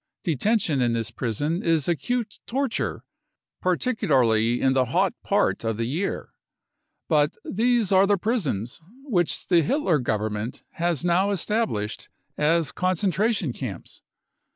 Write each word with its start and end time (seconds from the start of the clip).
Detention 0.23 0.81
in 0.81 0.93
this 0.93 1.11
prison 1.11 1.61
is 1.61 1.87
acute 1.87 2.39
torture, 2.47 3.03
particularly 3.61 4.59
in 4.59 4.73
the 4.73 4.85
hot 4.85 5.13
part 5.21 5.63
of 5.63 5.77
the 5.77 5.85
year. 5.85 6.33
But 7.07 7.35
these 7.45 7.91
are 7.91 8.07
the 8.07 8.17
prisons 8.17 8.81
which 9.03 9.47
the 9.47 9.61
Hitler 9.61 9.99
Government 9.99 10.63
has 10.71 11.05
now 11.05 11.29
established 11.29 12.09
as 12.35 12.71
concentration 12.71 13.53
camps. 13.53 14.01